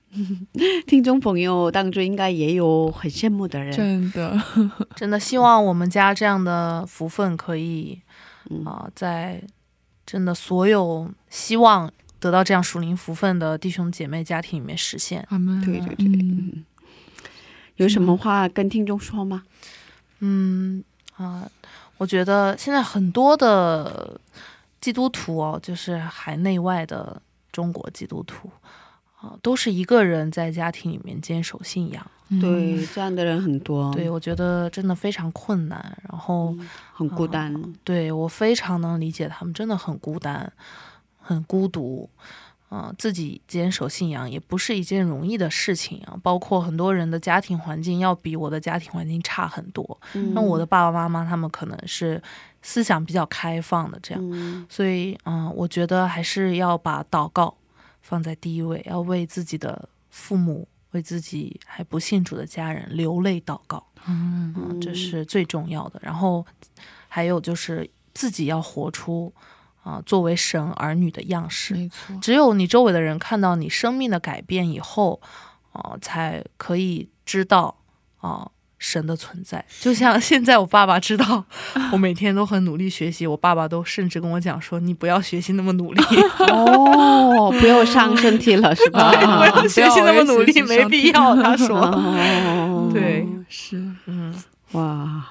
[0.87, 4.41] 听众朋友当中应该也有很羡慕的人，真的，
[4.95, 8.01] 真的希望我们家这样的福分可以
[8.49, 8.65] 嗯。
[8.65, 9.39] 啊、在
[10.05, 15.23] 真的所有希望得到这样属灵福分的弟兄姐妹家庭里面实现。
[15.29, 15.61] 阿门。
[15.61, 16.05] 对对对。
[16.07, 16.51] 嗯。
[16.55, 16.65] 嗯
[17.77, 19.43] 有什么话跟听众说吗？
[20.19, 20.83] 嗯
[21.15, 21.49] 啊、
[21.97, 24.19] 我觉得现在很多的
[24.79, 27.19] 基督徒哦，就是海内外的
[27.51, 28.49] 中国基督徒
[29.19, 32.05] 啊、都是一个人在家庭里面坚守信仰。
[32.29, 35.97] 嗯对，这样的人很多，对，我觉得真的非常困难。
[36.09, 36.53] 然后，
[36.93, 37.73] 很孤单。
[37.83, 40.51] 对我非常能理解他们，真的很孤单，
[41.19, 42.09] 很孤独。
[42.69, 46.17] 嗯、自己坚守信仰也不是一件容易的事情啊。
[46.21, 49.99] 包括很多人的家庭环境要比我的家庭环境差很多。
[50.13, 52.21] 嗯那我的爸爸妈妈他们可能是
[52.61, 57.55] 思想比较开放的这样，嗯所以嗯，我觉得还是要把祷告
[58.01, 63.85] 放在第一位，要为自己的父母、为自己还不信主的家人流泪祷告。
[64.07, 65.99] 嗯嗯，这是最重要的。
[66.03, 66.45] 然后
[67.07, 69.31] 还有就是自己要活出
[69.87, 71.73] 啊、作为神儿女的样式。
[71.73, 75.21] 没错，只有你周围的人看到你生命的改变以后，
[75.71, 77.73] 啊、才可以知道
[78.19, 79.63] 啊、神的存在。
[79.79, 81.45] 就像现在我爸爸知道
[81.93, 86.01] 我每天都很努力学习，我爸爸都甚至跟我讲说：“你不要学习那么努力，
[86.51, 89.09] 哦， 不要伤身体了，是吧？
[89.13, 94.35] 不要学习那么努力，没必要。”他说哦：“对，是嗯，
[94.73, 95.29] 哇，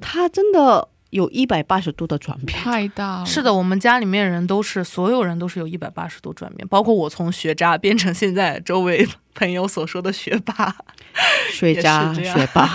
[0.00, 3.26] 他真的有一百八十度的转变，太大了。
[3.26, 10.74] 是的，我们家里面人都是，所有人都是有一百八十度转变，包括我从学渣变成现在周围朋友所说的学霸。
[11.50, 12.66] 学渣学霸，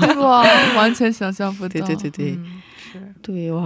[0.00, 0.42] 对吧？
[0.76, 1.68] 完全想象不到。
[1.68, 2.62] 对对对对嗯，
[2.92, 3.62] 是对哇，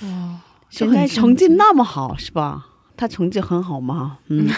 [0.00, 0.40] 哇，
[0.70, 2.66] 现在成绩那么好是吧？
[2.96, 4.18] 他成绩很好吗？
[4.28, 4.48] 嗯，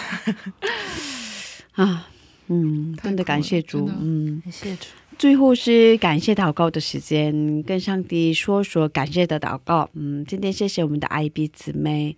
[1.74, 2.06] 啊，
[2.46, 4.40] 嗯，真的感谢主，嗯。
[4.44, 4.86] 感谢主。
[5.22, 9.88] 最后是感谢祷告的时间，跟上帝说说感谢的祷告。
[9.92, 12.16] 嗯，今天谢谢我们的 IB 姊妹，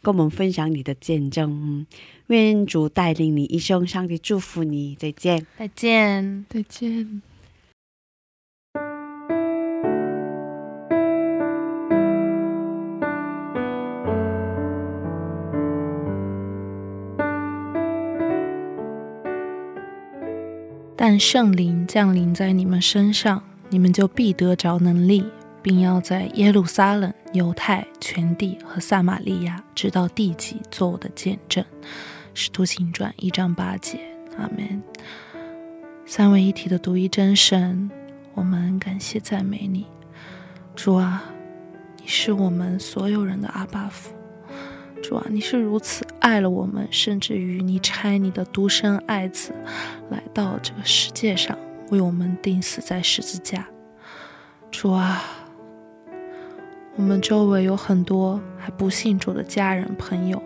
[0.00, 1.50] 跟我们分享你的见证。
[1.50, 1.86] 嗯，
[2.28, 5.44] 愿主带领你一生，上帝祝福你，再见。
[5.58, 6.46] 再见。
[6.48, 7.33] 再见。
[21.06, 25.22] 但圣灵降临在你们身上，你们就必得着能力，
[25.60, 31.62] 并要在耶路撒冷、犹太全地和撒玛利亚，直到地极，做我的见证。
[32.32, 34.00] 使徒行传一章八节，
[34.38, 34.82] 阿门。
[36.06, 37.90] 三位一体的独一真神，
[38.32, 39.84] 我们感谢赞美你，
[40.74, 41.22] 主啊，
[42.00, 44.10] 你是我们所有人的阿爸父。
[45.02, 49.52] 主啊，你是如此爱了我们，甚至于你差你的独生爱子
[50.08, 51.54] 来到这个世界上，
[51.90, 53.66] 为我们钉死在十字架。
[54.70, 55.22] 主啊，
[56.96, 60.42] 我们周围有很多还不信主的家人朋友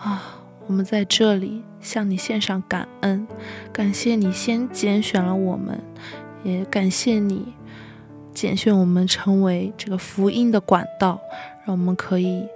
[0.00, 3.28] 啊，我们在这里向你献上感恩，
[3.70, 5.78] 感谢你先拣选了我们，
[6.42, 7.52] 也感谢你
[8.32, 11.20] 拣选我们成为这个福音的管道，
[11.66, 12.48] 让我们可以。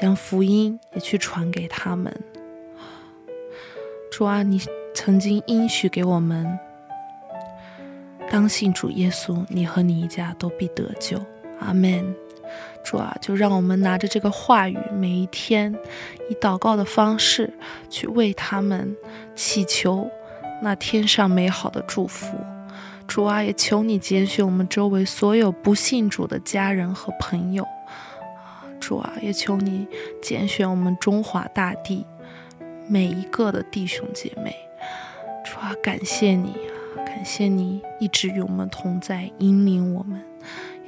[0.00, 2.14] 将福音也去传给他们。
[4.12, 4.60] 主啊，你
[4.94, 6.56] 曾经应许给我们，
[8.30, 11.20] 当信主耶稣，你和你一家都必得救。
[11.58, 12.14] 阿门。
[12.84, 15.74] 主啊，就让我们拿着这个话语，每一天
[16.30, 17.52] 以祷告的方式
[17.90, 18.96] 去为他们
[19.34, 20.08] 祈求
[20.62, 22.38] 那天上美好的祝福。
[23.08, 27.66] 主啊，也求你拣选我们周围所有不信主的家人和朋友。
[28.80, 29.86] 主啊，也求你
[30.22, 32.06] 拣选我们中华大地
[32.88, 34.54] 每一个的弟兄姐妹。
[35.44, 36.50] 主啊，感谢你
[36.96, 40.22] 啊，感谢你一直与我们同在，引领我们。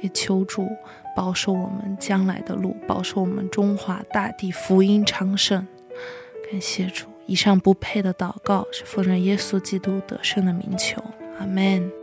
[0.01, 0.67] 也求主
[1.15, 5.67] 保守我们将来的路，保守我们中华大地福音昌盛。
[6.51, 11.03] 感谢主，以上不配的祷告是奉着耶稣基督得胜的名求。
[11.37, 12.00] 阿门。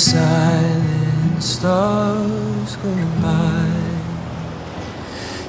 [0.00, 3.68] silent stars go by.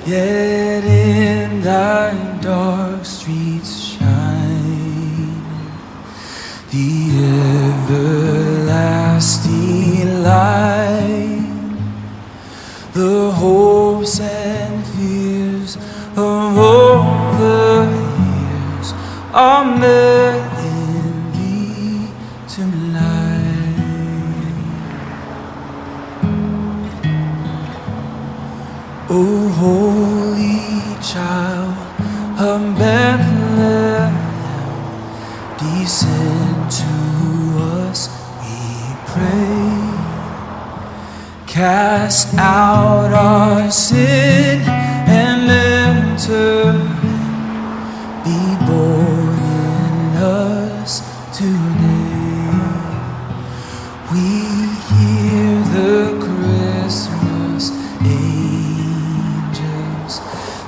[0.06, 5.44] Yet in thy dark streets shine
[6.70, 6.90] the
[7.94, 8.31] ever.
[42.12, 44.60] Cast out our sin
[45.08, 46.74] and enter
[48.26, 51.00] be born in us
[51.32, 52.52] today.
[54.12, 54.28] We
[54.92, 57.64] hear the christmas
[58.04, 59.64] angels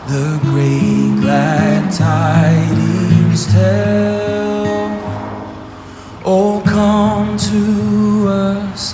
[0.07, 4.79] the great glad tidings tell.
[6.23, 8.93] Oh come to us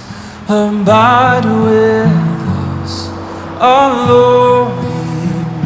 [0.50, 2.29] abide with
[3.62, 5.60] Lord Emmanuel.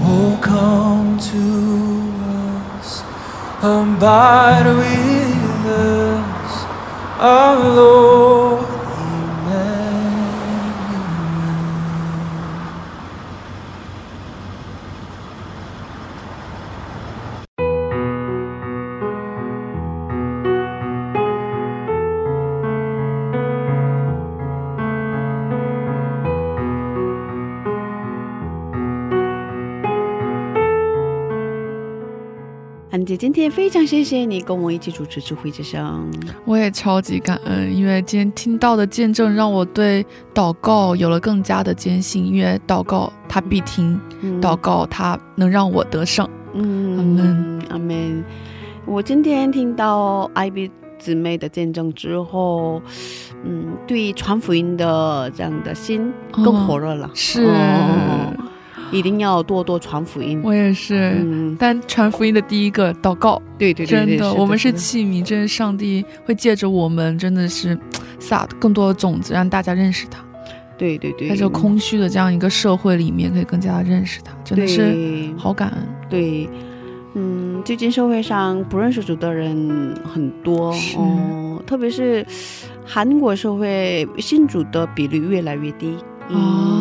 [0.00, 1.44] Oh, come to
[2.78, 3.02] us,
[3.60, 6.52] abide with us,
[7.18, 7.56] our
[33.18, 36.08] 今天非常谢谢你跟我一起主持智慧之声，
[36.44, 44.00] 我也超级感恩，因为今天听到的见证让我对祷告有了更加的坚信，因为祷告他必听，
[44.40, 46.28] 祷告他能让我得胜。
[46.54, 48.24] 嗯，阿门，阿门。
[48.86, 52.80] 我今天听到艾比姊妹的见证之后，
[53.44, 57.10] 嗯，对传福音的这样的心更火热了。
[57.14, 57.48] 是。
[58.90, 60.40] 一定要多多传福音。
[60.42, 64.78] 我也是，嗯，但传福音的第一个祷告，对对对真的，我们是是的。
[64.78, 67.78] 器皿，真的，上帝会借着我们，真的是
[68.18, 70.18] 撒更多的种子，让大家认识他，
[70.76, 75.78] 对对对，在这空虚的这样一个社会里面，可以更加认识他，真的是好感恩。
[76.08, 76.48] 对，
[77.14, 82.24] 嗯，最近社会上不认识主的人很多哦，特别是
[82.84, 85.88] 韩国社会信主的比例越来越低。
[86.30, 86.77] 哦嗯，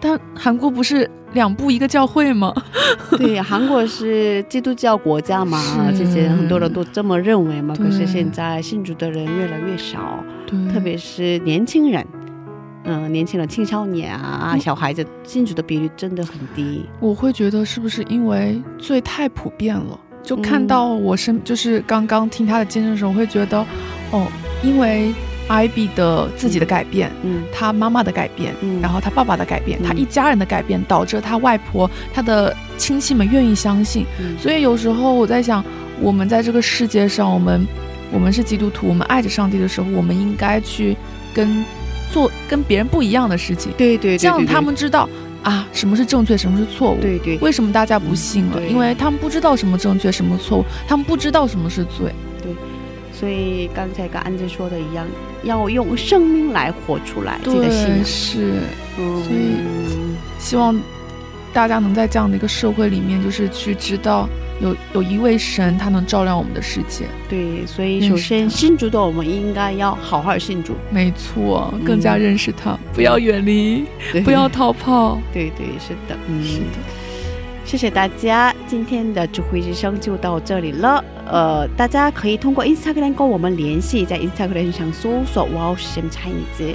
[0.00, 2.52] 但韩国不是两部一个教会吗？
[3.18, 5.60] 对，韩国是基督教国家嘛，
[5.92, 7.74] 是之前很多人都这么认为嘛。
[7.76, 12.06] 可是现在信主的人越来越少，对，特别是年轻人。
[12.88, 16.86] 嗯，年轻人、青少年啊，嗯小孩子信主的比率真的很低。
[17.00, 19.98] 我会觉得是不是因为罪太普遍了？
[20.22, 23.58] 就看嗯到我身，就是刚刚听他的见证的时候，我会觉得，
[24.12, 24.26] 哦，
[24.62, 25.12] 因为
[25.48, 34.04] 艾比的自己的改变，嗯他妈妈的改变，嗯然后他爸爸的改变，嗯他一家人的改变，导致他外婆、他的亲戚们愿意相信。
[34.20, 35.64] 嗯所以有时候我在想，
[36.00, 37.66] 我们在这个世界上，我们
[38.12, 40.96] 我们是基督徒，我们爱着上帝的时候，我们应该去
[41.34, 41.64] 跟
[42.12, 45.08] 做跟别人不一样的事情，对对这样他们知道
[45.42, 47.00] 啊什么是正确，什么是错误。
[47.00, 48.58] 对对为什么大家不信了？
[48.58, 52.12] 对因为他们不知道什么正确，什么错误，他们不知道什么是罪。
[53.18, 55.06] 所以刚才跟安姐说的一样，
[55.42, 58.04] 要用生命来活出来自己的信对，仰。
[58.04, 58.52] 是
[58.98, 59.56] 嗯，所以
[60.38, 60.78] 希望
[61.52, 64.28] 大家能在这样的一个社会里面，就是去知道
[64.60, 67.06] 有有一位神，他能照亮我们的世界。
[67.26, 73.86] 对，所以首先他信主的我们应该要好好信主，没错，嗯更加认识他，不要远离，
[74.24, 75.18] 不要逃跑。
[75.32, 76.78] 对对是的，嗯，是的，
[77.64, 81.02] 谢谢大家，今天的智慧之声就到这里了。
[81.26, 86.74] 呃，大家可以通过 Instagram 跟我们联系，在 Instagram 上搜索 “Wow s h m Chinese”。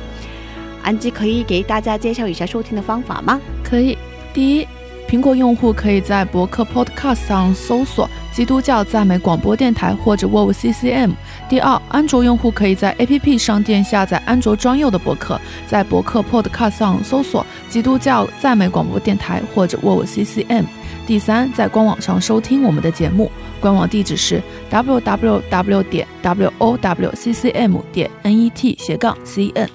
[0.83, 3.39] 安吉可以给大家介绍一下收听的方法吗？
[3.63, 3.97] 可以。
[4.33, 4.67] 第一，
[5.07, 11.11] 苹果用户可以在博客 Podcast 上搜索“基督教赞美广播电台”或者 WOW CCM。
[11.47, 20.65] 第二，安卓用户可以在 APP 商店下载安卓专用的博客，在博客 Podcast 上搜索“基督教赞美广播电台”或者 WOW CCM。
[21.05, 23.29] 第三，在官网上收听我们的节目，
[23.61, 29.69] 官网地址是 www 点 wowccm 点 net 斜杠 cn。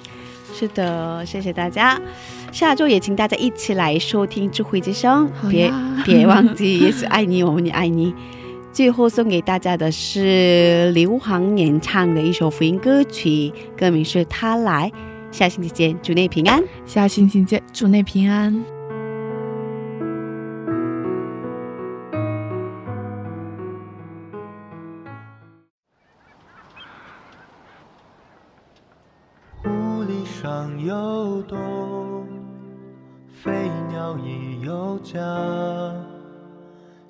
[0.53, 1.99] 是的，谢谢大家。
[2.51, 5.71] 下周也请大家一起来收听智慧之声，别
[6.03, 8.13] 别忘记耶稣 爱你，我们也爱你。
[8.73, 14.91] 最后送给大家的是刘航演唱的一首福音歌曲，歌名是《他来》。
[15.35, 16.63] 下星期见，祝内平安。
[16.85, 18.76] 下星期见，祝内平安。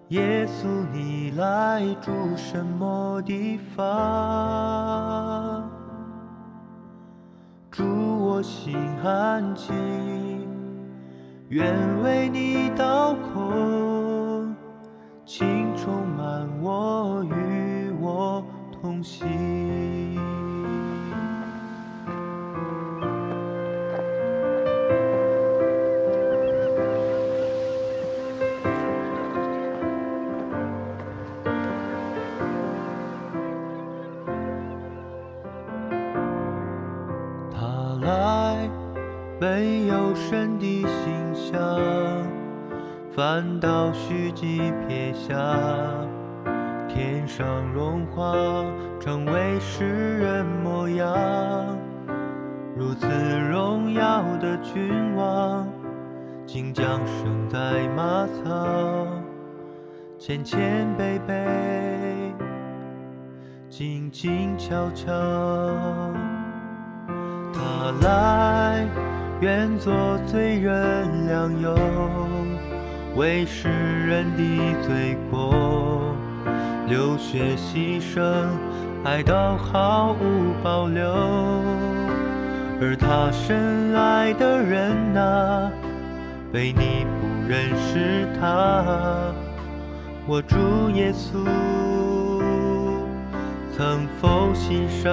[0.10, 5.70] 耶稣，你来住什么地方？
[7.70, 10.48] 住我心安静，
[11.50, 14.56] 愿为你祷空，
[15.26, 19.28] 请充满我，与我同行。
[39.40, 41.60] 没有神的形象，
[43.16, 45.36] 反倒虚己撇下，
[46.88, 48.34] 天上荣华，
[49.00, 51.78] 成为世人模样。
[52.76, 53.08] 如此
[53.52, 55.68] 荣耀的君王，
[56.48, 59.08] 竟降生在马槽，
[60.18, 62.34] 谦谦卑卑，
[63.70, 65.12] 静静悄悄。
[67.54, 68.88] 他来，
[69.40, 69.94] 愿做
[70.26, 71.76] 罪人良友，
[73.16, 74.42] 为世人的
[74.82, 76.16] 罪过，
[76.88, 78.48] 流血牺牲，
[79.04, 81.06] 爱到毫无保留。
[82.82, 85.72] 而他深爱的人啊，
[86.52, 89.32] 被你不认识他，
[90.26, 90.58] 我主
[90.96, 91.46] 耶稣。
[93.78, 95.12] 曾否欣赏？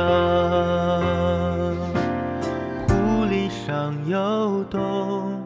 [3.74, 5.42] 湖里上有洞，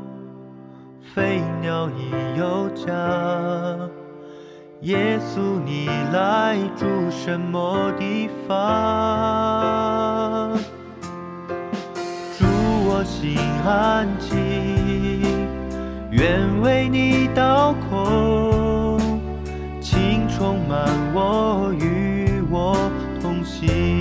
[1.14, 2.92] 飞鸟已有家。
[4.82, 8.56] 耶稣，你来住什么地方？
[12.38, 12.44] 住
[12.84, 14.36] 我心安静，
[16.10, 19.00] 愿为你倒空，
[19.80, 22.76] 情充满我，与我
[23.20, 23.97] 同行。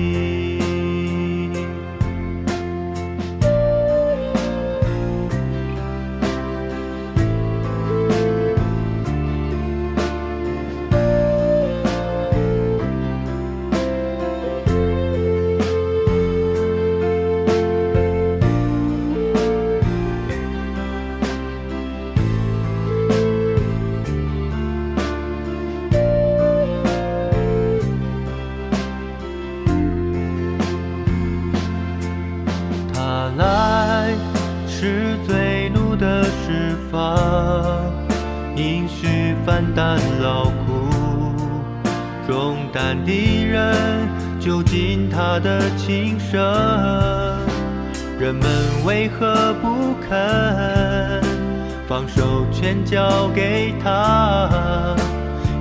[52.90, 54.96] 交给他？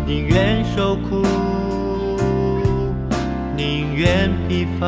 [0.07, 1.27] 宁愿受苦，
[3.57, 4.87] 宁愿疲乏。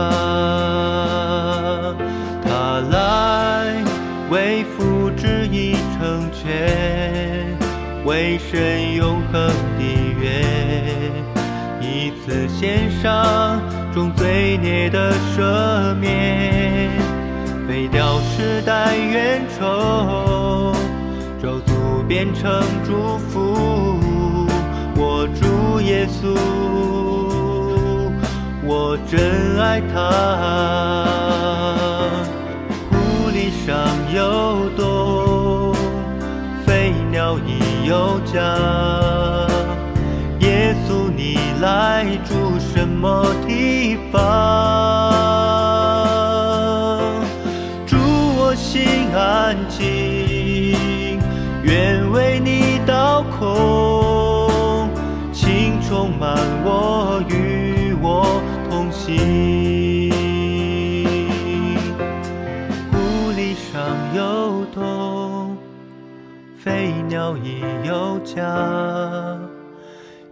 [2.45, 3.82] 他来
[4.30, 7.59] 为父之意成全，
[8.05, 9.82] 为神永恒的
[10.22, 10.30] 约，
[11.80, 13.61] 一次献上
[13.93, 15.43] 众罪孽的赦
[22.19, 22.51] 变成
[22.85, 23.97] 祝福。
[24.97, 26.35] 我主耶稣，
[28.66, 29.95] 我真爱他。
[32.91, 33.73] 湖里上
[34.12, 35.73] 有洞，
[36.66, 38.35] 飞鸟已有家。
[40.41, 44.19] 耶稣，你来住什么地方？
[47.87, 51.07] 祝我心安静，
[51.69, 54.89] 愿为你倒空，
[55.35, 58.41] 情充满我，与我
[58.71, 60.11] 同行。
[62.91, 63.83] 湖里上
[64.16, 65.55] 有冬，
[66.57, 69.39] 飞鸟已有家。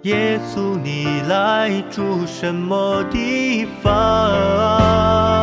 [0.03, 5.36] 耶稣，你来住什么地方？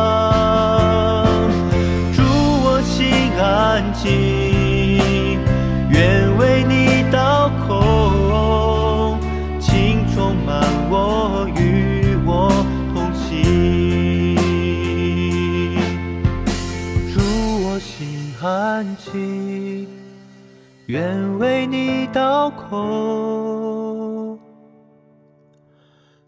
[20.86, 24.38] 愿为你倒口，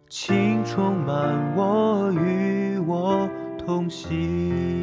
[0.08, 3.28] 情充满我，与我
[3.58, 4.75] 同行。